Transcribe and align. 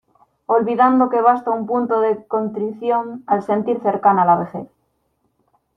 olvidando 0.55 1.09
que 1.11 1.25
basta 1.29 1.49
un 1.57 1.63
punto 1.71 1.95
de 2.05 2.11
contrición 2.33 3.05
al 3.31 3.39
sentir 3.49 3.77
cercana 3.87 4.25
la 4.29 4.35
vejez. 4.41 4.67